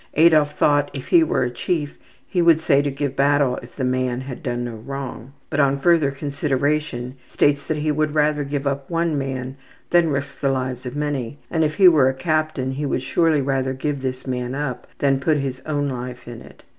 Adolf 0.15 0.57
thought 0.57 0.89
if 0.95 1.09
he 1.09 1.21
were 1.23 1.43
a 1.43 1.51
chief 1.51 1.95
he 2.25 2.41
would 2.41 2.59
say 2.59 2.81
to 2.81 2.89
give 2.89 3.15
battle 3.15 3.57
if 3.61 3.75
the 3.75 3.83
man 3.83 4.21
had 4.21 4.41
done 4.41 4.63
no 4.65 4.73
wrong, 4.77 5.31
but 5.51 5.59
on 5.59 5.77
further 5.79 6.09
consideration 6.09 7.17
states 7.27 7.63
that 7.67 7.77
he 7.77 7.91
would 7.91 8.15
rather 8.15 8.43
give 8.43 8.65
up 8.65 8.89
one 8.89 9.15
man 9.15 9.57
than 9.91 10.09
risk 10.09 10.39
the 10.39 10.49
lives 10.49 10.87
of 10.87 10.95
many, 10.95 11.37
and 11.51 11.63
if 11.63 11.75
he 11.75 11.87
were 11.87 12.09
a 12.09 12.15
captain 12.15 12.71
he 12.71 12.85
would 12.87 13.03
surely 13.03 13.41
rather 13.43 13.73
give 13.73 14.01
this 14.01 14.25
man 14.25 14.55
up 14.55 14.87
than 14.97 15.19
put 15.19 15.37
his 15.37 15.61
own 15.67 15.87
life 15.87 16.27
in 16.27 16.41
it. 16.41 16.63